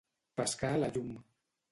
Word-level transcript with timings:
Pescar 0.39 0.71
a 0.77 0.79
la 0.85 0.89
llum. 0.95 1.11